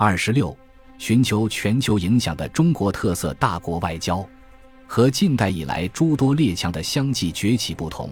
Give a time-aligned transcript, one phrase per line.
[0.00, 0.56] 二十六，
[0.96, 4.24] 寻求全球影响的中国特色大国外交，
[4.86, 8.08] 和近代以来诸多列强的相继崛起不同，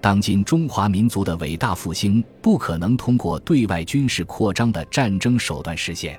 [0.00, 6.18] 当今中华民族的伟大复兴不可能通过对外军事扩张的战争手段实现。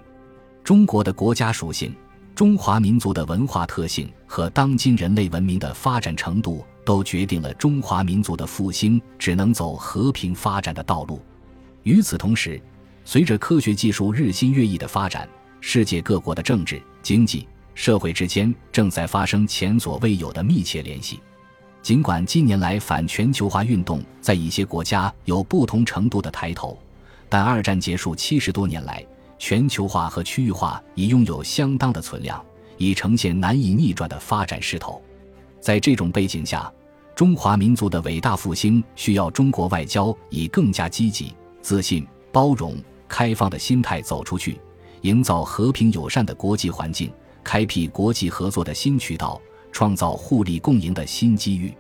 [0.63, 1.91] 中国的国家属性、
[2.35, 11.19] 中华民族的文化特性和当今人类文明的发展程度，都决定了中华民族的复兴只能走和平发展的道路。
[11.81, 12.61] 与此同时，
[13.11, 15.27] 随着科学技术日新月异的发展，
[15.61, 21.19] 世界各国的政治、经济、社会之间正在发生前所未有的密切联系。
[21.81, 26.77] 尽管近年来反全球化运动在一些国家有不同程度的抬头，
[27.27, 29.03] 但二战结束七十多年来，
[29.39, 32.39] 全球化和区域化已拥有相当的存量，
[32.77, 35.01] 已呈现难以逆转的发展势头。
[35.59, 36.71] 在这种背景下，
[37.15, 42.77] 中华民族的伟大复兴需要中国外交以更加积极、自信、包容。
[43.09, 44.57] 开放的心态走出去，
[45.01, 47.11] 营造和平友善的国际环境，
[47.43, 51.73] 开辟国际合作的新渠道，创造互利共赢的新机遇。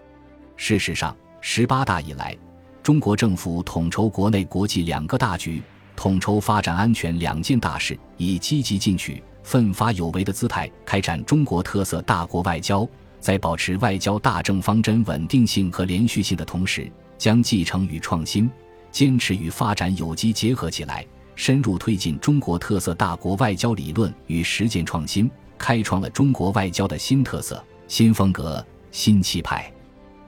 [0.57, 2.35] 事实上，十八大以来，
[2.83, 5.61] 中国政府统筹国内国际两个大局，
[5.95, 12.85] 统筹发展安全两件大事，以积极进取、奋发有为的姿态开展中国特色大国外交，
[13.19, 18.49] 在保持外交大政方针稳定性和连续性的同时，将继承与创新、
[18.91, 21.05] 坚持与发展有机结合起来。
[21.39, 29.71] 深入推进中国特色大国外交理论与实践创新，开创了中国外交的新特色、新风格、新气派。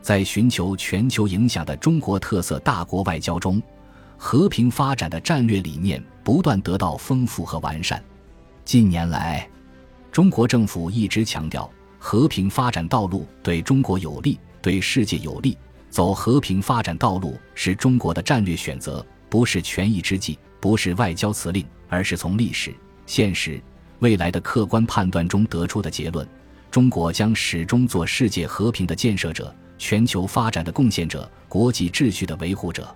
[0.01, 3.61] 在寻求全球影响的中国特色大国外交中，
[4.15, 8.01] 和平发展的战略理念不断得到丰富和完善。
[8.63, 9.45] 近年来，
[10.13, 15.57] 中国政府一直强调和平发展道路对中国有利、对世界有利。
[15.89, 20.39] 走和平发展道路是中国的战略选择，不是权宜之计。
[20.61, 22.73] 不是外交辞令，而是从历史、
[23.05, 23.59] 现实、
[23.99, 26.25] 未来的客观判断中得出的结论。
[26.69, 32.95] 中国将始终做世界和平的建设者、全球发展的贡献者、国际秩序的维护者。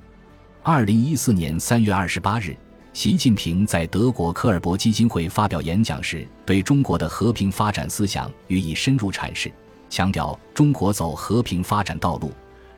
[0.63, 2.55] 二零一四年三月二十八日，
[2.93, 9.51] 习近平在德国科尔伯基金会发表演讲时，对中国的和平发展思想予以深入阐释，
[9.89, 12.31] 强调中国走和平发展道路。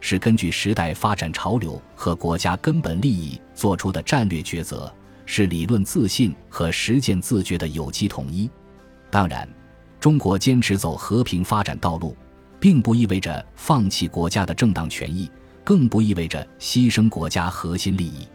[0.10, 4.90] 是根据时代发展潮流和国家根本利益做出的战略抉择，
[5.26, 8.50] 是理论自信和实践自觉的有机统一。
[9.12, 9.46] 当然，
[10.00, 12.16] 中国坚持走和平发展道路，
[12.58, 15.30] 并不意味着放弃国家的正当权益，
[15.62, 18.26] 更不意味着牺牲国家核心利益。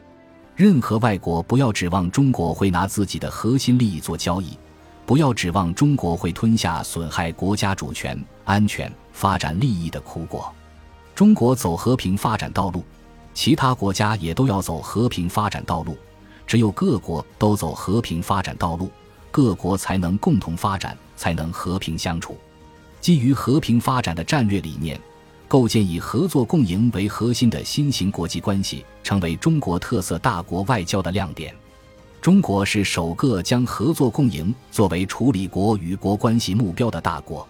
[0.54, 4.58] 任何外国不要指望中国会拿自己的核心利益做交易，
[5.06, 10.54] 不要指望中国会吞下损害国家主权、安全、发展利益的苦果。
[11.22, 12.82] 中国走和平发展道路，
[13.32, 15.96] 其他国家也都要走和平发展道路。
[16.48, 18.90] 只有各国都走和平发展道路，
[19.30, 22.36] 各国才能共同发展，才能和平相处。
[23.00, 25.00] 基于和平发展的战略理念，
[25.46, 31.54] 构建以合作共赢为核心的新型国际关系，成为中国特色大国外交的亮点。
[32.20, 37.46] 中国是首个将合作共赢作为处理国与国关系目标的大国。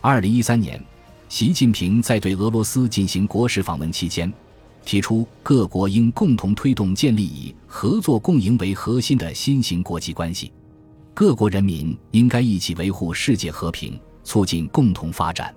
[0.00, 0.82] 二零一三年。
[1.32, 4.30] 习近平在对俄罗斯进行国事访问期间，
[4.84, 10.52] 提出各国应共同推动建立以合作共赢为核心的新型国际关系，
[11.14, 15.54] 各国人民应该一起维护世界和平，促进共同发展。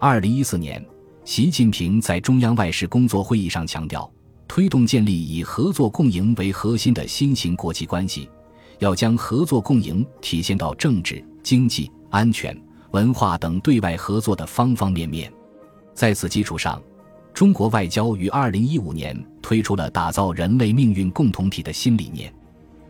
[0.00, 0.82] 二零一四年，
[1.26, 4.10] 习近平在中央外事工作会议上强调，
[4.48, 8.30] 推动建立以合作共赢为核心的新型国际关系，
[8.78, 12.58] 要将合作共赢体现到政治、经济、安全。
[12.92, 15.32] 文化等对外合作的方方面面，
[15.94, 16.80] 在此基础上，
[17.32, 22.32] 中国外交于二零一五年推出了打造人类命运共同体的新理念。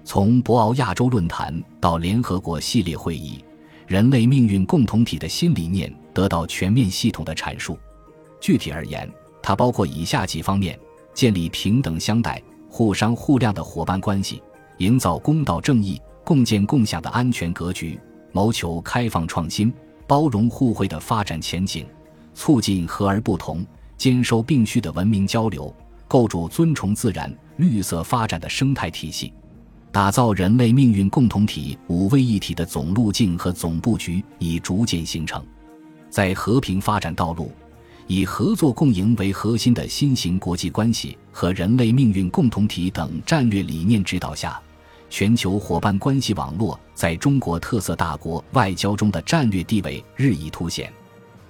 [0.04, 3.44] 从博鳌亚洲论坛到联合国系列会议，
[3.86, 7.78] 人类命运共同体的新理念得到全面系统的阐述。
[8.40, 9.08] 具体而言，
[9.40, 10.76] 它包括以下几方面：
[11.14, 14.42] 建立平等相待、互商互谅的伙伴关系，
[14.78, 18.00] 营造公道正义、共建共享的安全格局，
[18.32, 19.72] 谋求开放创新。
[20.12, 21.86] 包容互惠的发展前景，
[22.34, 23.64] 促进和而不同、
[23.96, 25.74] 兼收并蓄的文明交流，
[26.06, 29.32] 构筑尊崇自然、绿色发展的生态体系，
[29.90, 35.42] 打造人类命运共同体五位一体的总路径和总布局已逐渐形成。
[36.10, 37.50] 在和平发展道路、
[38.06, 44.60] 以合作共赢为核心的新型国际关系和人类命运共同体等战略理念指导下。
[45.12, 50.90] 全球伙伴关系网络在中国特色大国外交中的战略地位日益凸显。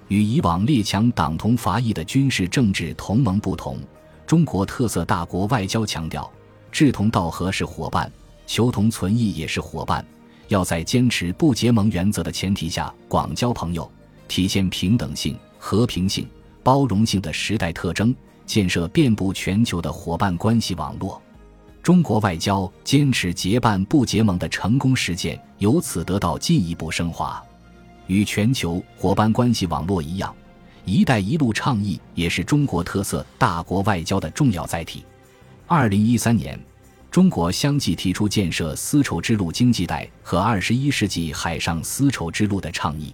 [0.08, 3.78] 与以往列强党同伐异的军事政治同盟不同，
[4.26, 6.28] 中国特色大国外交强调
[6.72, 8.10] 志同道合是伙伴，
[8.48, 10.04] 求同存异也是伙伴，
[10.48, 13.88] 要在坚持不结盟原则的前提下广交朋友，
[14.26, 16.28] 体现平等性、和平性、
[16.64, 18.12] 包容性的时代特征，
[18.44, 21.22] 建设遍布全球的伙伴关系网络。
[21.82, 27.42] 中国外交坚持结伴不结盟的成功实践由此得到进一步升华。
[28.06, 30.32] 与全球伙伴关系网络一样
[30.86, 35.04] ，“一带一路”倡议也是中国特色大国外交的重要载体。
[35.66, 36.56] 二零一三年，
[37.10, 43.12] 中国相继提出建设丝绸之路经济带和二十一世纪海上丝绸之路的倡议。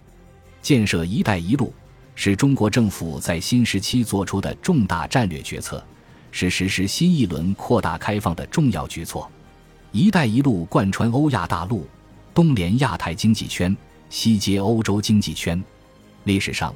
[0.61, 1.73] 建设“一带一路”
[2.15, 5.83] 是中国政府在新时期做出的重大战略决策。
[6.31, 9.31] 是实施新一轮扩大开放的重要举措。
[9.93, 11.87] “一带一路”贯穿欧亚大陆，
[12.35, 13.77] 东连亚太经济圈，
[14.11, 15.63] 西接欧洲经济圈。
[16.25, 16.75] 历史上，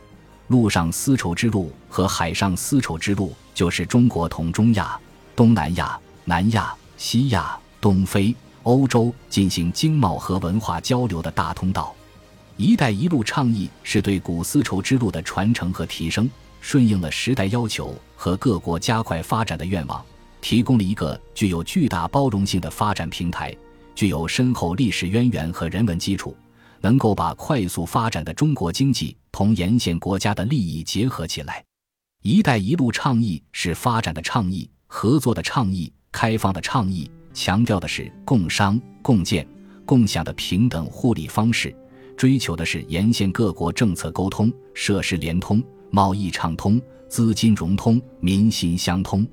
[0.49, 4.99] 陆上丝绸之路和海上丝绸之路就是中国同中亚、
[5.37, 11.95] 东南亚、南亚、西亚、东非、欧洲进行经贸和文化交流的大通道。
[12.57, 16.29] “一带一路”倡议是对古丝绸之路的传承和提升。
[16.63, 20.03] 顺应了时代要求和各国加快发展的愿望，
[20.41, 23.55] 提供了一个具有巨大包容性的发展平台，
[23.97, 26.35] 具有深厚历史渊源和人文基础，
[26.81, 31.63] 能够把快速发展的中国经济同沿线国家的利益结合起来。
[32.23, 39.45] “一带一路”倡议是发展的倡议、合作的倡议、开放的倡议，强调的是共商、共建、
[39.85, 41.75] 共享的平等互利方式，
[42.17, 45.61] 追求的是沿线各国政策沟通、设施联通。
[45.95, 49.27] 贸易畅通，资金融通，民心相通，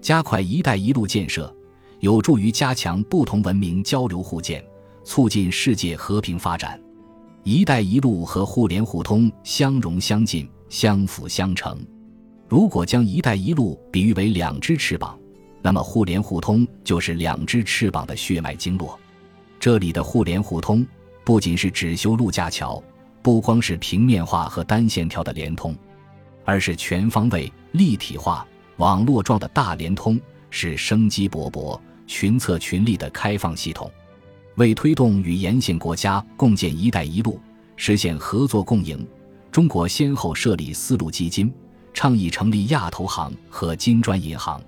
[0.00, 1.52] 加快“一带一路”建设，
[1.98, 4.64] 有助于加强不同文明交流互鉴，
[5.02, 6.80] 促进世界和平发展。
[7.42, 11.76] “一带一路”和互联互通相融相近，相辅相成。
[12.48, 15.18] 如果将“一带一路”比喻为两只翅膀，
[15.60, 18.96] 那么互联互通就是两只翅膀的血脉经络。
[19.58, 20.86] 这里的互联互通，
[21.24, 22.80] 不仅是指修路架桥，
[23.22, 25.74] 不光是平面化和单线条的连通。
[26.46, 28.46] 而是全方位、立体化、
[28.76, 33.90] 网络状的大联通，是生机勃勃、群策群力的开放系统。
[34.54, 37.38] 为推动与沿线国家共建“一带一路”，
[37.76, 39.06] 实现合作共赢，
[39.52, 41.52] 中国先后设立丝路基金，
[41.92, 44.62] 倡议成立亚投行和金砖银行。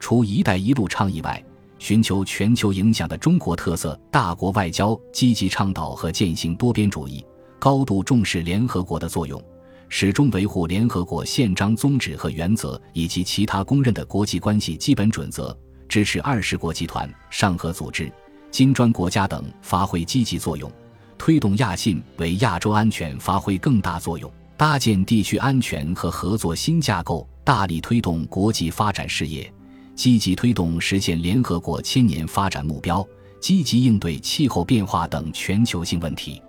[0.00, 1.44] 除“一带一路”倡议外，
[1.78, 7.22] 寻求全球影响的中国特色大国外交，积极倡导和践行多边主义，
[7.58, 9.42] 高度重视联合国的作用。
[9.90, 15.56] 始终维护联合国宪章宗旨和原则以及其他公认的国际关系基本准则，
[15.88, 18.12] 支持二十国集团、上合组织、
[18.50, 20.70] 金砖国家等发挥积极作用，
[21.16, 29.50] 推动亚信为亚洲安全发挥更大作用，搭建地区安全和合作新架构，大力推动国际发展事业，
[29.94, 33.04] 积极推动实现联合国千年发展目标，
[33.40, 36.42] 积极应对气候变化等全球性问题。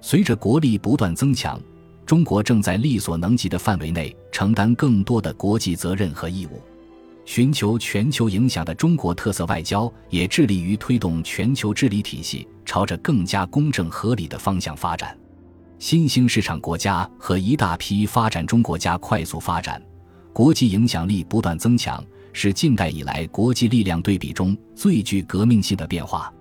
[0.00, 1.60] 随着国力不断增强。
[2.08, 6.62] 中国正在力所能及的范围内承担更多的国际责任和义务，
[7.26, 15.14] 寻求全球影响的中国特色外交也致力于推动全球治理体系朝着更加公正合理的方向发展。
[15.78, 19.78] 新兴市场国家和一大批发展中国家快速发展，
[20.32, 22.02] 国际影响力不断增强，
[22.32, 26.32] 是近代以来国际力量对比中最具革命性的变化。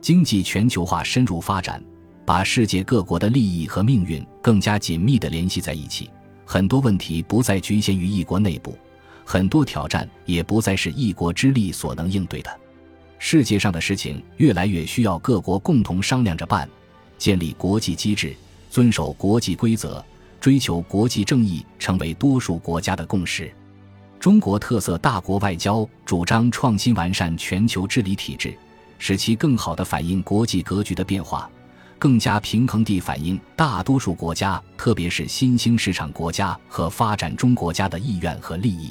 [0.00, 1.82] 经济全球化深入发展。
[2.28, 6.10] 把世界各国的利益和命运更加紧密地联系在一起，
[6.44, 8.76] 很多问题不再局限于一国内部，
[9.24, 12.60] 很多挑战也不再是一国之力所能应对的。
[13.18, 16.68] 世界上的事情越来越需要各国共同商量着办，
[17.16, 18.36] 建立国际机制，
[18.70, 20.04] 遵守国际规则，
[20.38, 23.50] 追求国际正义，成为多数国家的共识。
[24.20, 28.54] 中国特色大国外交主张创新完善全球治理体制，
[28.98, 31.50] 使其更好地反映国际格局的变化。
[31.98, 38.90] 更加平衡地反映大多数国家，特别是新兴市场国家和发展中国家的意愿和利益。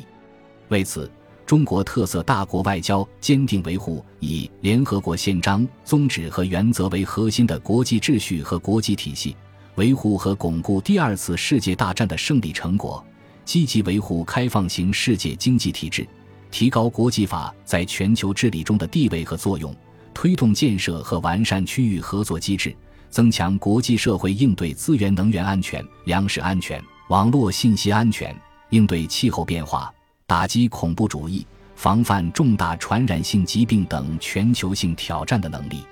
[0.67, 1.09] 为此，
[1.45, 9.33] 中国特色大国外交坚定维护以联合国宪章宗旨和原则为核心的国际秩序和国际体系，
[9.75, 13.01] 维护和巩固第二次世界大战的胜利成果，
[13.45, 16.05] 积极维护开放型世界经济体制，
[16.51, 19.73] 提高国际法在全球治理中的地位和作用，
[20.13, 22.75] 推动建设和完善区域合作机制。
[23.09, 28.35] 增强国际社会应对资源能源安全、粮食安全、网络信息安全、
[28.69, 29.93] 应对气候变化、
[30.25, 31.45] 打击恐怖主义、
[31.75, 35.83] 防范重大传染性疾病等全球性挑战的能力。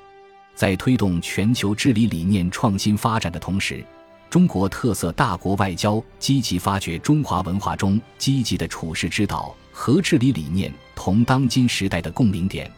[0.55, 3.83] 在推动全球治理理念创新发展的同时，
[4.29, 12.69] 中国特色大国外交积极发掘中华文化中积极的处世之道和治理理念同当今时代的共鸣点。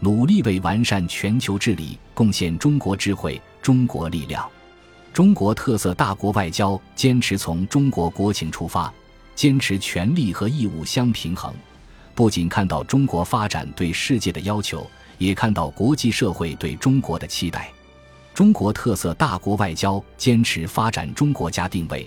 [0.00, 4.46] 努力为完善全球治理贡献中国智慧、中国力量。
[5.10, 8.92] 中国特色大国外交坚持从中国国情出发，
[9.34, 11.50] 坚持权利和义务相平衡。
[12.14, 17.72] 不仅看到中国发展对世界的要求，也看到国际社会对中国的期待。
[18.34, 22.06] 中国特色大国外交坚持发展中国家定位，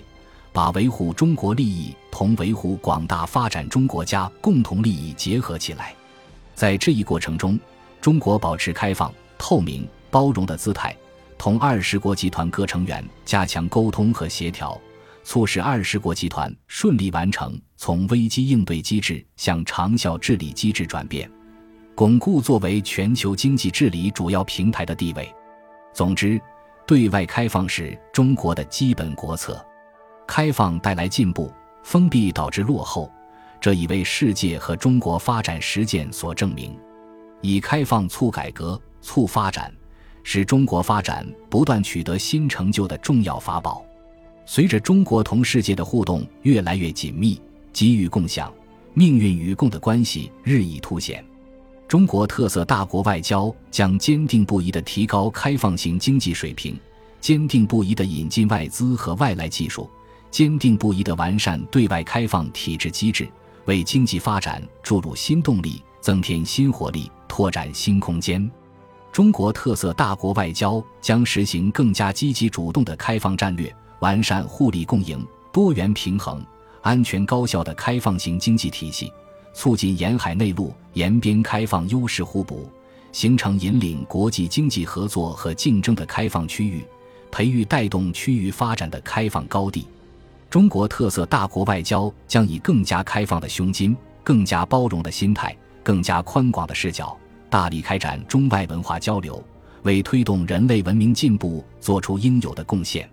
[0.52, 5.92] 把维护中国利益同维护广大发展中国家共同利益结合起来。
[6.54, 7.58] 在这一过程中，
[8.00, 10.96] 中国保持开放、透明、包容的姿态。
[11.38, 14.78] 同二十国集团各成员加强沟通和协调，
[15.22, 21.30] 促使二十国集团顺利完成从危机应对机制向长效治理机制转变，
[21.94, 25.32] 巩固作为全球经济治理主要平台的地位。
[25.94, 26.40] 总之，
[26.84, 29.64] 对外开放是中国的基本国策。
[30.26, 31.52] 开放带来进步，
[31.84, 33.10] 封闭导致落后，
[33.60, 36.76] 这已为世界和中国发展实践所证明。
[37.40, 39.72] 以开放促改革、促发展。
[40.22, 43.84] 是中国发展不断取得新成就的重要法宝。
[44.44, 47.40] 随着中国同世界的互动越来越紧密，
[47.72, 48.52] 机遇共享、
[48.94, 51.24] 命运与共的关系日益凸显。
[51.86, 56.78] 中国特色大国外交将坚定不移地提高开放型经济水平，
[57.20, 59.88] 坚定不移地引进外资和外来技术，
[60.30, 63.26] 坚定不移地完善对外开放体制机制，
[63.64, 68.50] 为经济发展注入新动力，增添新活力，拓展新空间。
[69.12, 76.44] 中国特色大国外交将实行更加积极主动的开放战略，完善互利共赢、多元平衡、
[76.82, 79.12] 安全高效的开放型经济体系，
[79.52, 82.70] 促进沿海内陆、沿边开放优势互补，
[83.10, 86.84] 形成引领国际经济合作和竞争的开放区域，
[87.32, 89.84] 培育带动区域发展的开放高地。
[90.48, 97.18] 中国特色大国外交将以更加开放的胸襟、更加包容的心态、更加宽广的视角。
[97.50, 99.42] 大力开展中外文化交流，
[99.82, 103.08] 为推动人类文明进步做出应有的贡献。